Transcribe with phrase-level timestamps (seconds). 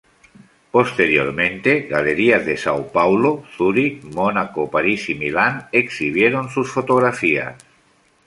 [0.75, 7.53] Posteriormente, galerías de São Paulo, Zurich, Monaco, Paris y Milan exhibieron sus fotografías.